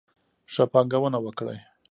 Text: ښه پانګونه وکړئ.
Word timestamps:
ښه 0.53 0.63
پانګونه 0.71 1.17
وکړئ. 1.21 1.57